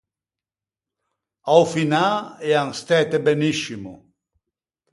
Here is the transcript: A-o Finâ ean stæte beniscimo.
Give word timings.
A-o 1.51 1.63
Finâ 1.73 2.05
ean 2.51 2.69
stæte 2.79 3.17
beniscimo. 3.25 3.93